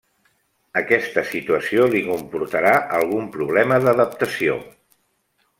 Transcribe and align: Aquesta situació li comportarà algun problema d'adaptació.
Aquesta 0.79 1.23
situació 1.31 1.85
li 1.95 2.01
comportarà 2.09 2.73
algun 3.01 3.31
problema 3.39 3.81
d'adaptació. 3.85 4.61